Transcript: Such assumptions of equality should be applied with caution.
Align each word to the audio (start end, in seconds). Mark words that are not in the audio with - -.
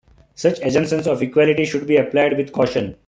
Such 0.33 0.57
assumptions 0.61 1.05
of 1.05 1.21
equality 1.21 1.63
should 1.63 1.85
be 1.85 1.95
applied 1.97 2.35
with 2.35 2.51
caution. 2.51 2.95